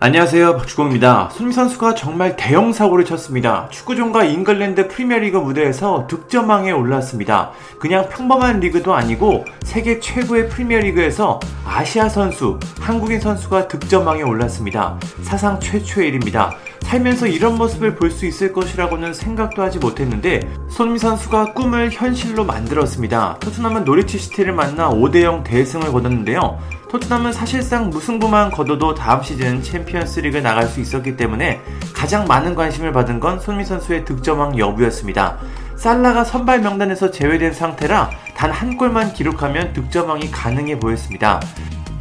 안녕하세요 0.00 0.58
박주공입니다. 0.58 1.30
손흥민 1.32 1.54
선수가 1.54 1.94
정말 1.94 2.36
대형 2.36 2.74
사고를 2.74 3.06
쳤습니다. 3.06 3.68
축구종가 3.70 4.24
잉글랜드 4.24 4.88
프리미어리그 4.88 5.38
무대에서 5.38 6.06
득점왕에 6.08 6.72
올랐습니다. 6.72 7.52
그냥 7.78 8.06
평범한 8.10 8.60
리그도 8.60 8.92
아니고 8.92 9.46
세계 9.62 10.00
최고의 10.00 10.50
프리미어리그에서 10.50 11.40
아시아 11.64 12.10
선수, 12.10 12.58
한국인 12.80 13.18
선수가 13.18 13.68
득점왕에 13.68 14.22
올랐습니다. 14.24 14.98
사상 15.22 15.58
최초의 15.58 16.08
일입니다. 16.08 16.54
살면서 16.82 17.26
이런 17.26 17.56
모습을 17.56 17.94
볼 17.94 18.10
수 18.10 18.26
있을 18.26 18.52
것이라고는 18.52 19.14
생각도 19.14 19.62
하지 19.62 19.78
못했는데 19.78 20.52
손흥민 20.68 20.98
선수가 20.98 21.54
꿈을 21.54 21.90
현실로 21.90 22.44
만들었습니다. 22.44 23.38
토트넘은 23.40 23.84
노리치 23.84 24.18
시티를 24.18 24.52
만나 24.52 24.90
5대0 24.90 25.44
대승을 25.44 25.90
거뒀는데요. 25.92 26.58
토트넘은 26.94 27.32
사실상 27.32 27.90
무승부만 27.90 28.52
거둬도 28.52 28.94
다음 28.94 29.20
시즌 29.20 29.60
챔피언스 29.60 30.20
리그 30.20 30.38
나갈 30.38 30.68
수 30.68 30.78
있었기 30.78 31.16
때문에 31.16 31.60
가장 31.92 32.24
많은 32.24 32.54
관심을 32.54 32.92
받은 32.92 33.18
건 33.18 33.40
손흥민 33.40 33.64
선수의 33.64 34.04
득점왕 34.04 34.56
여부였습니다. 34.56 35.38
살라가 35.74 36.22
선발 36.22 36.60
명단에서 36.60 37.10
제외된 37.10 37.52
상태라 37.52 38.10
단 38.36 38.52
한 38.52 38.76
골만 38.76 39.12
기록하면 39.12 39.72
득점왕이 39.72 40.30
가능해 40.30 40.78
보였습니다. 40.78 41.40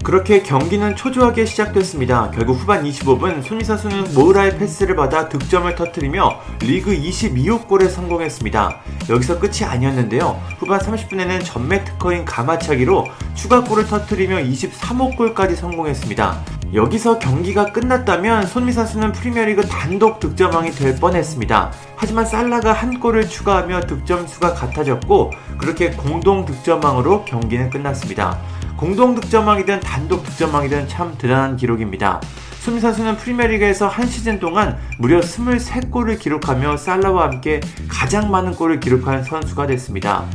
그렇게 0.03 0.43
경기는 0.43 0.97
초조하게 0.97 1.45
시작됐습니다. 1.45 2.29
결국 2.31 2.55
후반 2.55 2.83
25분 2.83 3.41
손흥민 3.41 3.63
선수는 3.63 4.13
모우라의 4.13 4.57
패스를 4.57 4.97
받아 4.97 5.29
득점을 5.29 5.73
터뜨리며 5.75 6.41
리그 6.59 6.91
22호 6.91 7.65
골에 7.67 7.87
성공했습니다. 7.87 8.81
여기서 9.09 9.39
끝이 9.39 9.63
아니었는데요. 9.63 10.41
후반 10.59 10.81
30분에는 10.81 11.45
전매 11.45 11.85
특허인 11.85 12.25
감아차기로 12.25 13.07
추가골을 13.35 13.87
터뜨리며 13.87 14.39
23호 14.39 15.15
골까지 15.15 15.55
성공했습니다. 15.55 16.62
여기서 16.73 17.19
경기가 17.19 17.71
끝났다면 17.71 18.47
손미 18.47 18.71
선수는 18.71 19.11
프리미어리그 19.11 19.67
단독 19.67 20.19
득점왕이 20.19 20.71
될 20.71 20.95
뻔했습니다. 20.95 21.71
하지만 21.95 22.25
살라가 22.25 22.73
한 22.73 22.99
골을 22.99 23.29
추가하며 23.29 23.81
득점 23.81 24.25
수가 24.25 24.53
같아졌고 24.55 25.31
그렇게 25.59 25.91
공동 25.91 26.45
득점왕으로 26.45 27.25
경기는 27.25 27.69
끝났습니다. 27.69 28.39
공동 28.75 29.13
득점왕이든 29.13 29.81
단독 29.81 30.23
득점왕이든 30.23 30.87
참 30.87 31.15
대단한 31.19 31.57
기록입니다. 31.57 32.19
수미 32.63 32.79
선수는 32.79 33.17
프리미어리그에서 33.17 33.87
한 33.87 34.07
시즌 34.07 34.39
동안 34.39 34.79
무려 34.97 35.19
23골을 35.19 36.17
기록하며 36.17 36.77
살라와 36.77 37.25
함께 37.25 37.59
가장 37.87 38.31
많은 38.31 38.55
골을 38.55 38.79
기록한 38.79 39.23
선수가 39.23 39.67
됐습니다. 39.67 40.25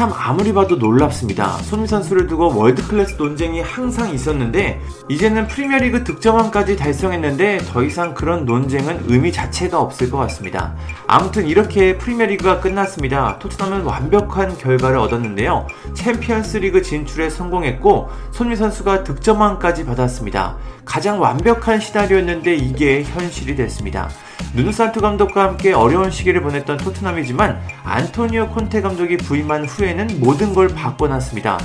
참 0.00 0.10
아무리 0.16 0.54
봐도 0.54 0.76
놀랍습니다. 0.76 1.58
손미 1.58 1.86
선수를 1.86 2.26
두고 2.26 2.56
월드클래스 2.56 3.16
논쟁이 3.18 3.60
항상 3.60 4.14
있었는데 4.14 4.80
이제는 5.10 5.46
프리미어리그 5.46 6.04
득점왕까지 6.04 6.76
달성했는데 6.76 7.58
더 7.68 7.82
이상 7.82 8.14
그런 8.14 8.46
논쟁은 8.46 9.04
의미 9.08 9.30
자체가 9.30 9.78
없을 9.78 10.10
것 10.10 10.16
같습니다. 10.16 10.74
아무튼 11.06 11.46
이렇게 11.46 11.98
프리미어리그가 11.98 12.60
끝났습니다. 12.60 13.38
토트넘은 13.40 13.82
완벽한 13.82 14.56
결과를 14.56 14.96
얻었는데요. 14.96 15.66
챔피언스리그 15.92 16.80
진출에 16.80 17.28
성공했고 17.28 18.08
손미 18.30 18.56
선수가 18.56 19.04
득점왕까지 19.04 19.84
받았습니다. 19.84 20.56
가장 20.86 21.20
완벽한 21.20 21.78
시나리오였는데 21.78 22.54
이게 22.54 23.02
현실이 23.02 23.54
됐습니다. 23.54 24.08
누누산투 24.54 25.00
감독과 25.00 25.44
함께 25.44 25.72
어려운 25.72 26.10
시기를 26.10 26.42
보냈던 26.42 26.78
토트넘이지만 26.78 27.60
안토니오 27.84 28.48
콘테 28.48 28.80
감독이 28.80 29.16
부임한 29.16 29.64
후에는 29.64 30.18
모든 30.18 30.52
걸 30.52 30.68
바꿔놨습니다. 30.68 31.58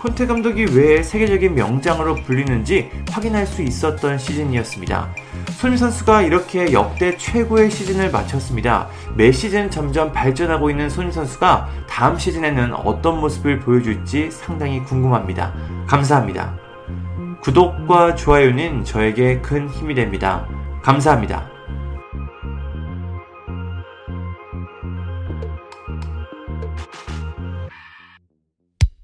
콘테 0.00 0.28
감독이 0.28 0.66
왜 0.72 1.02
세계적인 1.02 1.56
명장으로 1.56 2.14
불리는지 2.14 2.88
확인할 3.10 3.44
수 3.44 3.62
있었던 3.62 4.18
시즌이었습니다. 4.18 5.08
손미 5.56 5.76
선수가 5.76 6.22
이렇게 6.22 6.72
역대 6.72 7.16
최고의 7.16 7.72
시즌을 7.72 8.12
마쳤습니다. 8.12 8.86
매 9.16 9.32
시즌 9.32 9.68
점점 9.68 10.12
발전하고 10.12 10.70
있는 10.70 10.88
손미 10.88 11.10
선수가 11.10 11.68
다음 11.88 12.16
시즌에는 12.16 12.72
어떤 12.74 13.20
모습을 13.20 13.58
보여줄지 13.58 14.30
상당히 14.30 14.80
궁금합니다. 14.84 15.52
감사합니다. 15.88 16.56
구독과 17.42 18.14
좋아요는 18.14 18.84
저에게 18.84 19.40
큰 19.40 19.68
힘이 19.68 19.96
됩니다. 19.96 20.46
감사합니다. 20.82 21.57